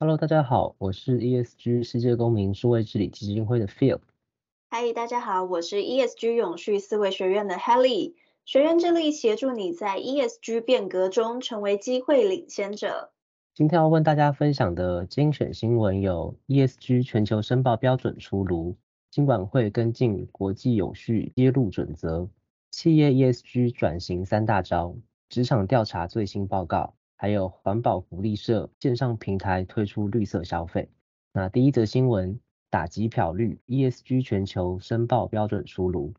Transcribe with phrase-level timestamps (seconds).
[0.00, 4.00] Hello，大家好，我是 ESG 世界公民数位治理基金会的 Phil。
[4.70, 8.14] Hi，大家好，我是 ESG 永续思维学院的 Helly。
[8.44, 13.12] 学院致力协助你在 ESG 变革中成为机会领先者。
[13.54, 18.74] 今天要为大家分享的精选新闻有：ESG 全球申报标准出炉，
[19.12, 22.28] 金管会跟进国际永续揭露准则，
[22.72, 24.96] 企业 ESG 转型三大招，
[25.28, 26.94] 职场调查最新报告。
[27.16, 30.88] 还有环保福利社线上平台推出绿色消费。
[31.32, 32.38] 那第一则新闻，
[32.70, 36.12] 打击漂绿，ESG 全球申报标准出炉。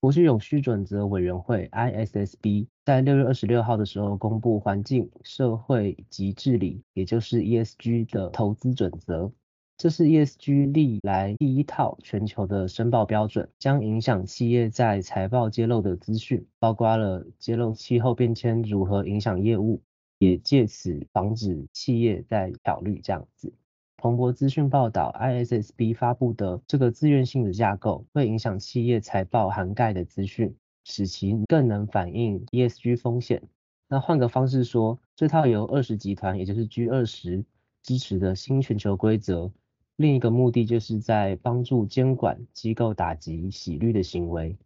[0.00, 9.32] 国际永续准则委员会 ISSB 在六月二十六号的时候公布环境、社会及治理，也就是 ESG 的投资准则。
[9.76, 19.82] 这是 ESG 历来第一套全球的申报标准，将影响企业在财报揭露的资讯，包括了揭露气候变迁如何影响业务。
[20.18, 23.52] 也借此防止企业在漂绿这样子。
[23.96, 33.42] 彭博资讯报道，ISSB 发布的这个自愿性的架构，会影响企业财报涵盖的资讯，使其更能反映 ESG 风险。
[33.88, 37.44] 那换个方式说，这套由二十集团，也就是 G 二十
[37.82, 39.50] 支持的新全球规则，
[39.96, 44.56] 另一个目的就是在帮助监管机构打击洗绿的行为。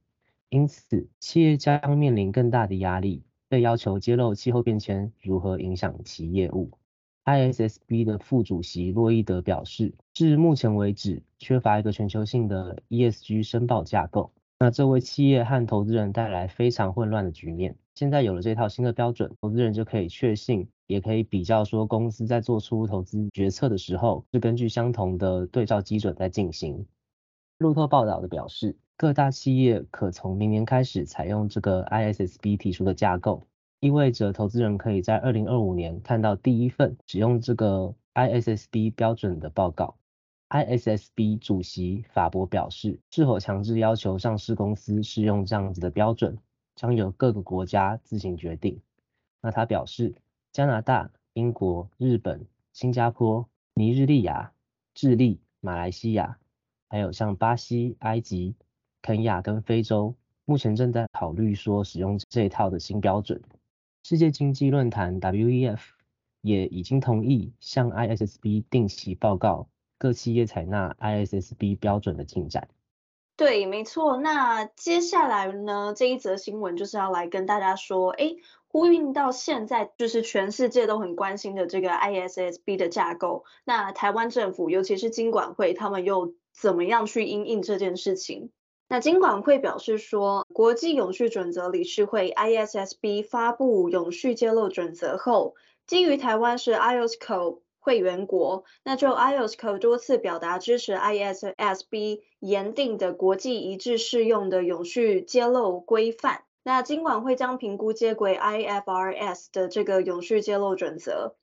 [0.51, 3.23] 因此，企业将面临更大的压力。
[3.53, 6.71] 被要求揭露气候变迁如何影响其业务。
[7.27, 17.77] ISSB 的副主席洛伊德表示，至目前为止缺乏一个全球性的 ESG 申报架构，那这为企业和投资人带来非常混乱的局面。
[17.95, 26.87] 现在有了这套新的标准，投资人就可以确信，也可以比较说公司在做出投资决策的时候是根据相同的对照基准在进行。
[27.59, 28.79] 路透报道的表示。
[28.97, 33.43] 各大企业可从明年开始采用这个 ISSB 提出的架构，
[33.81, 39.97] 意味着投资人可以在二零二五年看到第一份使用这个 ISSB 标准的报告。
[40.51, 46.39] ISSB 主席法博表示，是否强制要求上市公司适用这样子的标准，
[46.77, 48.81] 将由各个国家自行决定。
[49.41, 50.15] 那他表示，
[50.53, 54.53] 加拿大、英国、日本、新加坡、尼日利亚、
[54.95, 56.39] 智利、马来西亚，
[56.89, 58.55] 还有像巴西、埃及。
[59.03, 60.15] 肯亚跟非洲
[60.45, 63.43] 目前正在考虑说使用这一套的新标准。
[64.05, 65.81] 世界经济论坛 WEF
[66.41, 69.69] 也已经同意向 ISSB 定期报告
[69.99, 72.69] 各企业采纳 ISSB 标准的进展。
[73.37, 74.19] 对，没错。
[74.19, 78.37] 那接下来呢，这一则新闻就是要来跟大家说，哎，
[78.69, 83.45] 呼应到现在就是全世界都很关心的这个 ISSB 的架构。
[83.65, 88.51] 那台湾政府，尤其是金管会，他们又怎么样去因应这件事情？
[88.89, 95.55] 那金管会表示说，国际永续准则理事会 ISSB 发布永续揭露准则后，
[95.87, 106.45] 基于台湾是 IOSCO 会员国，那就 IOSCO 多次表达支持 ISSB 严定的国际一致适用的永续揭露规范。
[106.63, 111.35] 那金管会将评估接轨 IFRS 的这个永续揭露准则。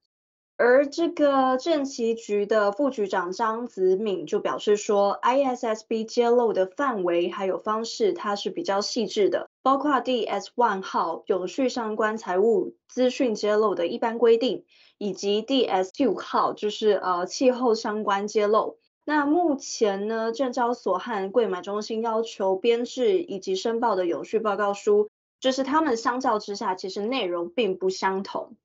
[0.61, 14.65] 而这个政企局的副局长张子敏就表示说，ISSB 揭露的范围还有方式，它是比较细致的，包括 DS1 号永续相关财务资讯揭露的一般规定，
[14.97, 18.79] 以及 DS Two 号就是呃气候相关揭露。
[19.05, 25.09] 那目前呢，证交所和柜买中心要求编制以及申报的永续报告书，
[25.39, 28.57] 就是他们相较之下，其实内容并不相同。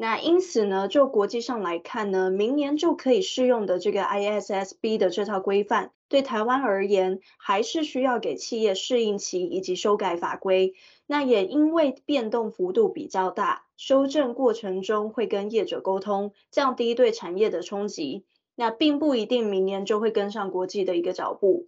[0.00, 10.74] 那因此呢，就国际上来看呢，明年就可以适用的这个 ISSB 的这套规范，对台湾而言，还是需要给企业适应期以及修改法规。
[11.08, 18.24] 那也因为变动幅度比较大，修正过程中会跟业者沟通，降低对产业的冲击。
[18.54, 21.66] 那并不一定明年就会跟上国际的一个脚步。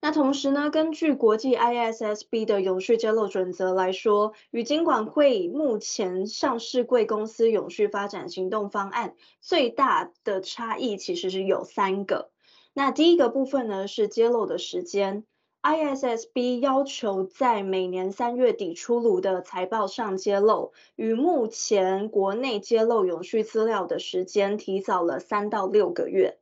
[0.00, 12.30] 那同时呢，根据国际 ISSB 的永续揭露准则来说，与金管会目前上市贵公司永续发展行动方案最大的差异其实是有三个。
[12.74, 15.24] 那第一个部分呢，是揭露的时间
[15.62, 26.38] ，ISSB 要求在每年三月底出炉的财报上揭露，与目前国内揭露永续资料的时间提早了三到六个月。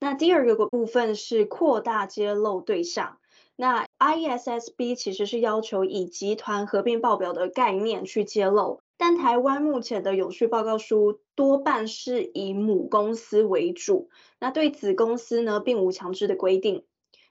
[0.00, 3.18] 那第二个部分是扩大揭露对象。
[3.56, 16.84] 那 I E S S B 其实是要求以集团合并报表的概念去揭露，但台湾目前的永续报告书多半是以母公司为主，那对子公司呢，并无强制的规定。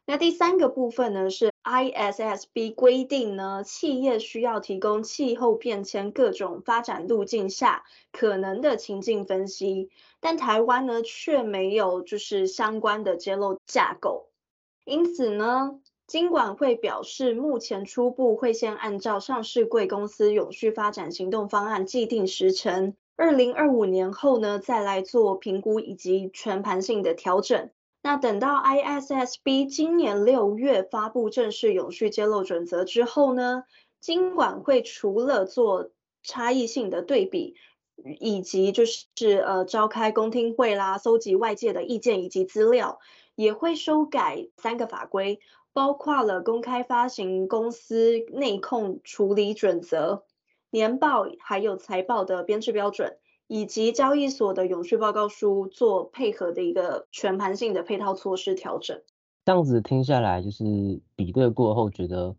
[0.09, 7.83] 那第三个部分呢，是 ISSB 规定呢，企业需要提供气候变迁各种发展路径下
[8.13, 9.89] 可能的情境分析，
[10.21, 14.29] 但台湾呢却没有就是相关的揭露架构，
[14.85, 15.81] 因此呢。
[16.07, 27.69] 金管会表示，目前初步会先按照上市贵公司永续发展行动方案既定时程，二零二五年后呢，再来做评估以及全盘性的调整。
[28.07, 33.65] 那等到 ISSB 今年六月发布正式永续揭露准则之后呢，
[33.99, 35.89] 金管会除了做
[36.23, 37.55] 差异性的对比，
[38.21, 43.01] 以及就是呃召开公听会啦，搜集外界的意见以及资料，
[43.35, 45.41] 也会修改三个法规。
[45.73, 50.23] 包括了公开发行公司内控处理准则、
[50.69, 53.17] 年报还有财报的编制标准，
[53.47, 59.01] 以及交易所的永续报告书做配合的一个全盘性的配套措施调整。
[59.45, 62.35] 这样子听下来，就是比对过后，觉得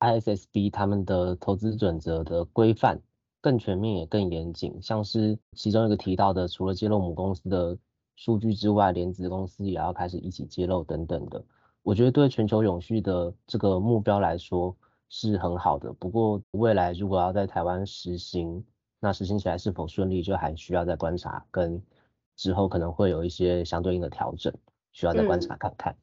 [0.00, 3.00] ISSB 他们的投资准则的规范
[3.42, 7.76] 更全面也更严谨，像是其中一个提到的，除了揭露母公司的
[8.16, 11.44] 数据之外，连子公司也要开始一起揭露等等的。
[11.82, 14.74] 我觉得对全球永续的这个目标来说
[15.10, 18.64] 是很好的，不过未来如果要在台湾实行，
[19.00, 21.82] 那实行起来是否顺利，就还需要再观察，跟
[22.34, 24.52] 之后可能会有一些相对应的调整，
[24.92, 25.92] 需要再观察看看。
[25.92, 26.00] 嗯，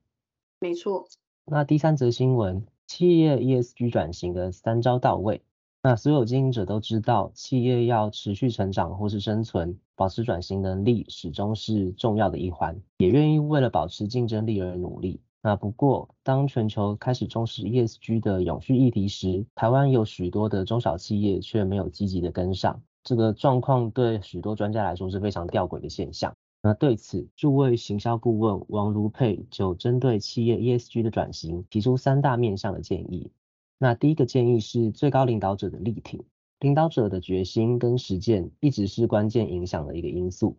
[0.59, 1.07] 没错。
[1.45, 5.41] 那第三则新闻，企业 ESG 转型的三招到位。
[5.81, 15.19] 那所有经营者都知道，企业要持续成长或是生存，保持转型能力始终是重要的一环，也愿意为了保持竞争力而努力。
[15.45, 22.81] 那不过，当全球开始重视 ESG 的永续议题时，台湾有许多的中小企业却没有积极的跟上。
[23.03, 26.33] 这个状况对许多专家来说是非常吊诡的现象。
[26.61, 33.29] 那对此，数位行销顾问王如佩就针对企业 ESG 的转型提出三大面向的建议。
[33.77, 36.23] 那第一个建议是最高领导者的力挺，
[36.61, 40.55] 领导者的决心跟实践一直是关键影响的一个因素，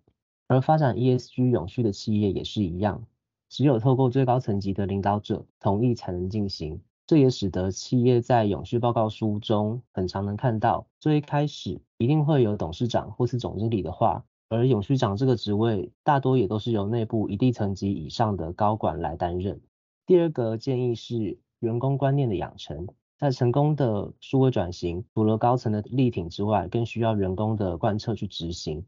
[0.46, 3.06] 而发展 ESG 永续的企业也是一样。
[3.48, 19.60] 只有透过最高层级的领导者同意才能进行，这也使得企业在永续报告书中很常能看到，最开始一定会有董事长或是总经理的话，而永续长这个职位大多也都是由内部一定层级以上的高管来担任。
[20.06, 22.88] 第二个建议是员工观念的养成，
[23.18, 28.84] 在成功的数位转型，除了高层的力挺之外，更需要员工的贯彻去执行，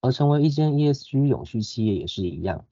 [0.00, 2.64] 而成为一间 ESG 永续企业也是一样。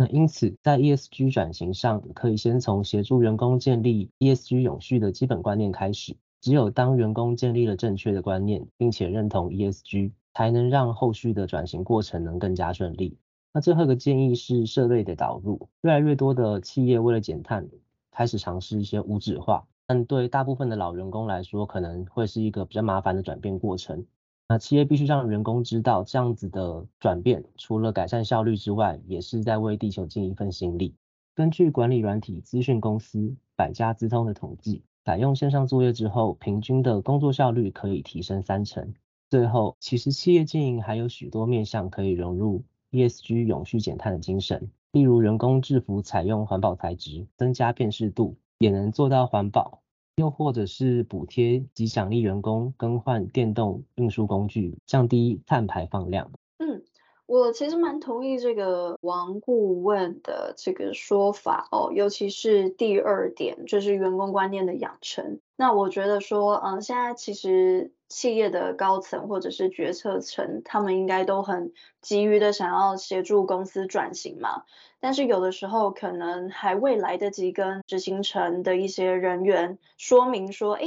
[0.00, 6.16] 那因此，在 ESG 转型上，可以先从协助员工建立 ESG 永续的基本观念开始。
[6.40, 13.18] 只有当员工建立了正确的观念，并且认同 ESG，才能让后续的转型过程能更加顺利。
[13.52, 17.68] 那最后一个建议是社类的导入，越来越多的企业为了减碳，
[18.12, 24.06] 开始尝试一些无纸化，但对大部分的老员工来说，可能会是一个比较麻烦的转变过程。
[24.50, 30.94] 那企业必须让员工知道，这样子的转变，除了改善效率之外，也是在为地球尽一份心力。
[31.34, 38.94] 根据管理软体资讯公司百家资通的统计，采用线上作业之后，平均的工作效率可以提升三成。
[39.28, 49.82] 最后，其实企业经营还有许多面向可以融入 ESG 永续减碳的精神，例如员工制服采用环保材质，增加辨识度，也能做到环保。
[50.18, 56.32] 又或者是补贴及奖励员工更换电动运输工具，降低碳排放量。
[56.58, 56.82] 嗯，
[57.26, 65.38] 我其实蛮同意这个王顾问的这个说法哦，尤其是第二点，就是员工观念的养成。
[65.54, 74.64] 那我觉得说，嗯，现在其实企业的高层或者是决策层，他们应该都很急于的想要协助公司转型嘛。
[75.00, 80.86] 但是有的时候可能还未来得及跟执行层的一些人员说明说，哎，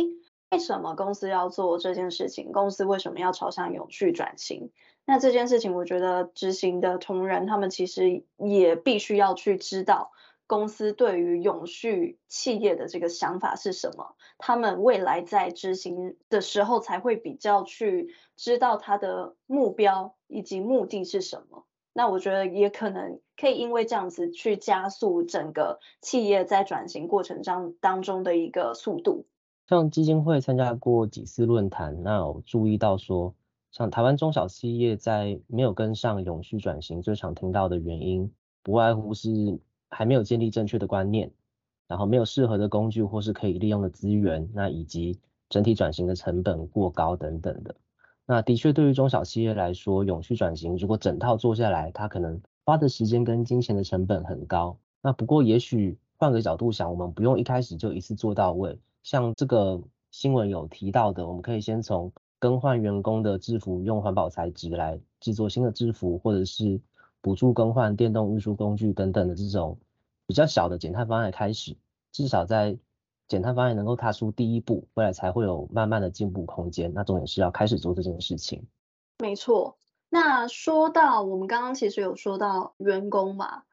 [0.52, 2.52] 为什么公司要做这件事情？
[2.52, 4.72] 公司为什么要朝向永续转型？
[5.06, 10.12] 那这件事情，我觉得执行的同仁他们其实也必须要去知道
[10.46, 21.66] 公司对于永续企业的这个想法是什么，他们未来在执行的时候才会比较去知道他的目标以及目的是什么。
[21.94, 29.26] 那我觉得也可能可以因为这样子去加速整个企业在转型过程当当中的一个速度。
[29.68, 33.34] 像基金会参加过几次论坛，那我注意到说，
[33.72, 38.32] 像台湾中小企业在没有跟上永续转型，最常听到的原因，
[38.64, 41.32] 不外乎是还没有建立正确的观念，
[41.88, 45.20] 然后没有适合的工具或是可以利用的资源，那以及
[45.50, 47.76] 整体转型的成本过高等等的。
[48.32, 54.78] 那的确对于中小企业来说，永续转型如果整套做下来，它可能花的时间跟金钱的成本很高。
[55.02, 58.80] 那不过也许换个角度想，我们不用一开始就一次做到位。
[59.04, 62.10] 像这个新闻有提到的，我们可以先从
[62.40, 66.80] 更换员工的制服用环保材质来制作新的制服，或者是
[67.20, 69.78] 补助更换电动运输工具等等的这种
[70.26, 71.76] 比较小的减碳方案开始，
[72.14, 72.78] 至少在
[73.32, 76.92] 减碳方案能够踏出第一步，未来才会有慢慢的进步空间。
[76.94, 78.68] 那重点是要开始做这件事情。
[79.20, 79.78] 没错，
[80.10, 83.64] 那说到我们刚刚其实有说到员工嘛。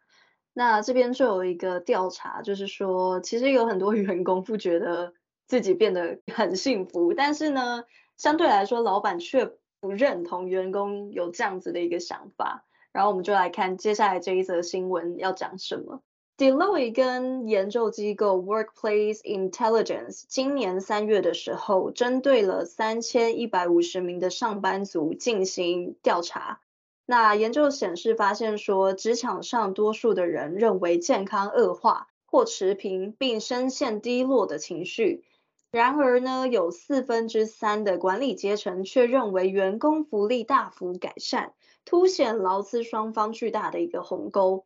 [0.53, 5.13] 那这边就有一个调查，就是说，其实有很多员工不觉得
[5.49, 7.83] 自己变得很幸福，但是呢，
[8.17, 9.51] 相对来说，老板却
[9.81, 12.65] 不认同员工有这样子的一个想法。
[12.93, 16.01] 然后我们就来看接下来这一则新闻要讲什么。
[16.39, 26.61] Deloitte 跟研究机构 Workplace Intelligence 今年三月的时候，针对了三千一百五十名的上班族进行调查。
[27.05, 35.25] 那研究显示，发现说，职场上多数的人认为健康恶化或持平，并深陷低落的情绪。
[35.73, 41.55] 然而呢，有四分之三的管理阶层却认为员工福利大幅改善，
[41.85, 44.65] 凸显劳资双方巨大的一个鸿沟。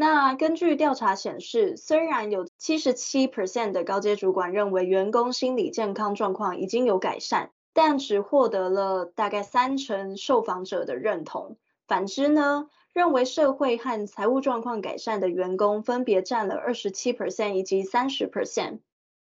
[0.00, 11.56] 那根据调查显示，虽然有七十七 percent 的高阶主管认为员工心理健康状况已经有改善，但只获得了大概三成受访者的认同。
[11.88, 18.78] 反之呢，认为社会和财务状况改善的员工分别占了二十七 percent 以及三十 percent。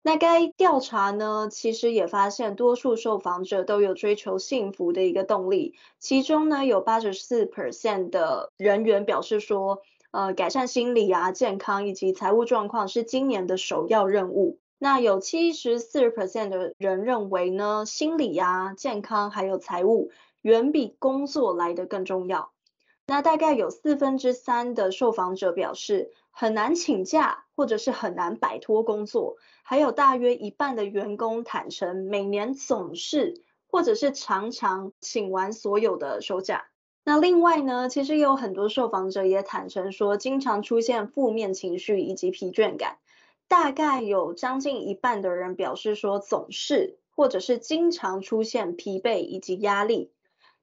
[0.01, 9.82] 那该调查呢，其实也发现多数受访者都有追求幸福的一个动力，其中呢有八十四 percent 的人员表示说，
[10.13, 14.60] 呃，改善心理啊、健康以及财务状况是今年的首要任务。
[14.77, 20.12] 那有七十四 percent 的人认为呢，心理啊、健康还有财务。
[20.43, 22.51] 远比工作来得更重要。
[23.08, 29.38] 那大概有四分之三的受访者表示很难请假，或者是很难摆脱工作。
[29.63, 36.65] 还有大约一半的员工坦承每年总是或者是常常请完所有的休假。
[37.05, 42.98] 那另外呢，其实有很多受访者也坦诚说，经常出现负面情绪以及疲倦感。
[43.50, 50.12] 大概有将近一半的人表示说，总是或者是经常出现疲惫以及压力。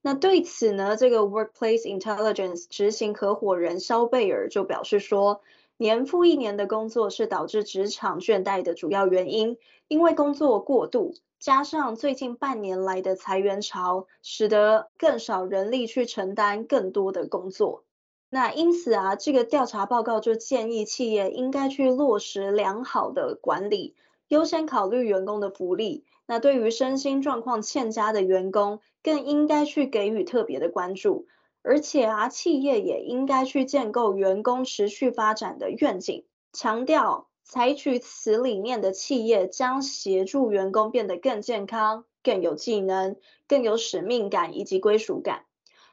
[0.02, 5.42] 那对此呢，这个 Workplace Intelligence 执行合伙人肖贝尔就表示说，
[5.76, 9.58] 年复一年的工作是导致职场倦怠的主要原因，
[9.90, 17.82] 因为工作过度，加上最近半年来的裁员潮，使得更少人力去承担更多的工作。
[18.28, 23.96] 那因此啊，这个调查报告就建议企业应该去落实良好的管理，
[24.28, 26.04] 优先考虑员工的福利。
[26.24, 31.26] 那对于身心状况欠佳的员工，更应该去给予特别的关注，
[31.64, 43.16] 而且啊，企业也应该去建构员工持续发展的愿景，强调采取此理念的企业将协助员工变得更健康、更有技能、
[43.48, 45.46] 更有使命感以及归属感。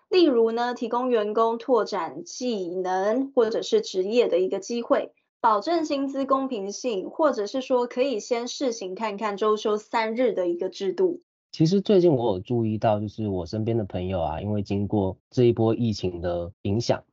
[0.08, 5.14] 例如呢，提供员工拓展技能或者是职业的一个机会。
[5.42, 11.22] 保证薪资公平性，或者是说可以先试行看看周休三日的一个制度。
[11.52, 17.04] 其实最近我有注意到，就是我身边的朋友啊，因为经过这一波疫情的影响，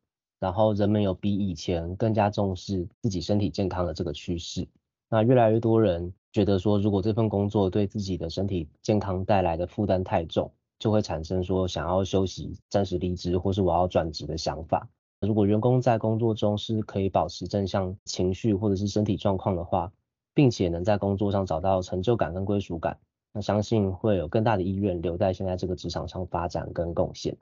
[0.45, 4.69] 然后人们有比以前更加重视自己身体健康的这个趋势。
[5.09, 14.87] 那越来越多人觉得说，如果这份工作对自己的身体健康带来的负担太重，就会产生说想要休息、暂时离职，或是我要转职的想法。
[15.23, 19.91] 如果员工在工作中是可以保持正向情绪或者是身体状况的话，
[20.35, 22.99] 并且能在工作上找到成就感跟归属感，
[23.33, 27.35] 那相信会有更大的意愿留在现在这个职场上发展跟贡献。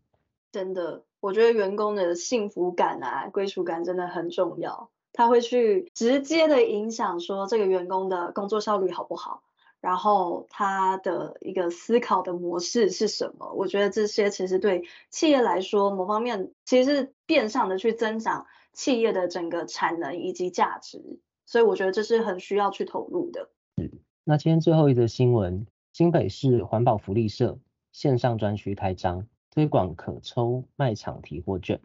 [0.52, 9.42] 真的，我觉得员工的幸福感啊、归属感真的很重要，他会去直接的影响说这个员工的工作效率好不好。
[9.80, 13.52] 然后他的一个思考的模式是什么？
[13.54, 23.48] 我觉得这些其实对企业来说，某方面其实是变相的去增长企业的整个产能以及价值，所以我觉得这是很需要去投入的。
[23.76, 23.90] 嗯，
[24.22, 27.58] 那今天最后一则新闻，新北市环保福利社
[27.90, 31.78] 线上专区开张，推广可抽卖场提货券。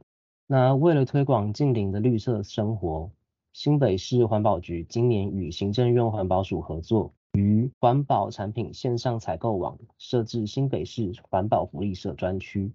[0.48, 3.12] 那为了推广净零的绿色生活，
[3.52, 7.14] 新北市环保局今年与行政院环保署合作。
[7.34, 12.72] 于环保产品线上采购网设置新北市环保福利社专区，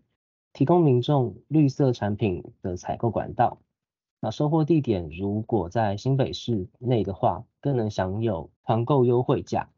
[0.53, 3.59] 提供民众绿色产品的采购管道。
[4.21, 9.69] 那收货地点如果在新北市内的话，更能享有团购优惠价。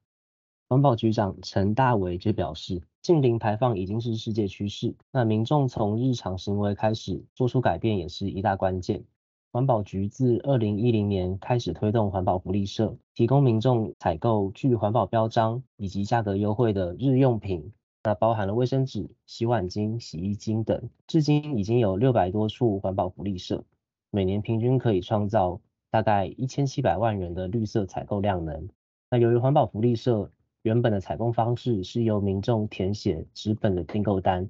[0.67, 9.05] 环保局长陈大为就表示，近零排放已经是世界趋势，那民众从日常行为开始做出改变也是一大关键。
[9.53, 17.71] 环保局自二零一零年开始推动环保福利社，提供民众采购具环保标章以及价格优惠的日用品，
[18.03, 20.89] 那包含了卫生纸、洗碗精、洗衣精等。
[21.07, 23.63] 至今已经有六百多处环保福利社。
[24.11, 28.69] 每年平均可以创造大概一千七百万元的绿色采购量能。
[29.11, 30.33] 那由于环保福利社
[30.65, 34.49] 原本的采购方式是由民众填写纸本的订购单，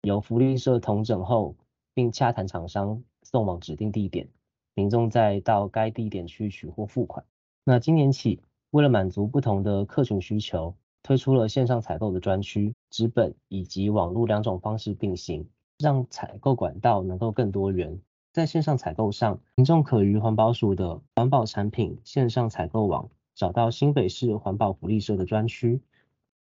[0.00, 1.54] 由福利社统整后，
[1.92, 4.26] 并洽谈厂商送往指定地点，
[4.74, 7.26] 民众再到该地点去取货付款。
[7.62, 15.46] 那今年起，为了满足不同的客群需求，推出了线上采购的专区，纸本以及网络两种方式并行，
[15.78, 18.00] 让采购管道能够更多元。
[18.32, 25.80] 在线上采购上，民众可于环保署的环保产品线上采购网找到新北市环保福利社的专区，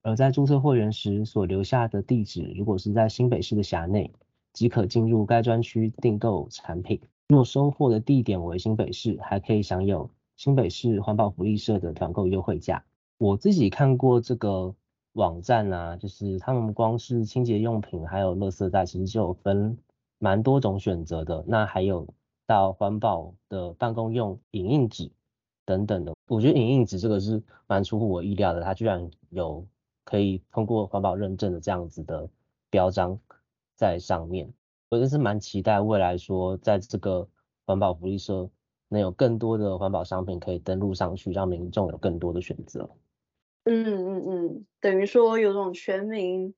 [0.02, 4.12] 而在注册会员时所留下的地址，如果是在新北市的辖内，
[4.54, 7.00] 即可进入该专区订购产品。
[7.28, 12.84] 若收货的地点为新北市，还可以享有新北市环保福利社的团购优惠价。
[13.18, 14.74] 我自己看过这个
[15.14, 19.78] 网站啊，就是他们光是清洁用品还有垃圾袋，其实就有分。
[20.20, 22.08] 蛮多种选择的，那还有
[22.48, 25.12] 到环保的办公用影印纸
[25.68, 29.68] 等等的，我觉得影印纸这个是蛮出乎我意料的，它居然有
[30.06, 32.28] 可以通过环保认证的这样子的
[32.70, 33.20] 标章
[33.76, 34.52] 在上面，
[34.90, 37.28] 我真是蛮期待未来说在这个
[37.66, 38.50] 环保福利社
[38.88, 42.90] 能有更多的环保商品可以登录上去，让民众有更多的选择。
[43.66, 46.56] 嗯嗯嗯，等于说有种全民。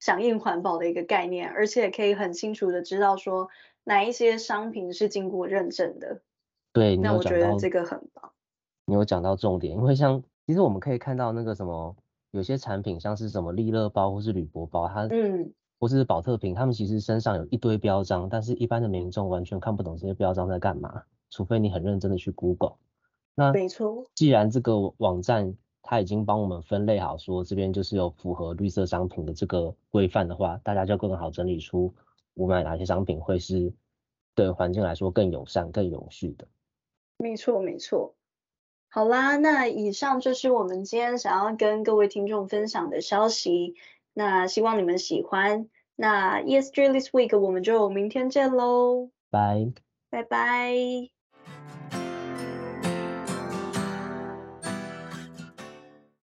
[0.00, 3.48] 响应环保的一个概念，而且可以很清楚的知道说
[3.84, 6.20] 哪一些商品是经过认证的。
[6.74, 8.33] 对，那我觉得这个很棒。
[8.86, 11.96] 你有讲到重点，因为像其实我们可以看到那个什么，
[12.30, 22.76] 有些产品像是什么利乐包或是铝箔包，它嗯，或是宝特瓶，他们其实身上有一堆标章，但是一般的民众完全看不懂这些标章在干嘛，除非你很认真的去 Google。
[23.34, 25.56] 那没错，既然这个网站。
[25.86, 31.92] 它已经帮我们分类好，说这边就是有符合绿色商品的这个规范的话，大家就更好整理出
[32.32, 33.70] 我买哪些商品会是
[34.34, 36.48] 对环境来说更友善、更永续的。
[37.18, 38.14] 没错，没错。
[38.94, 43.74] 好啦，那以上就是我们今天想要跟各位听众分享的消息。
[44.12, 45.68] 那希望你们喜欢。
[45.96, 49.10] 那 ESG This Week 我们就明天见喽。
[49.30, 49.72] 拜。
[50.10, 51.13] 拜拜。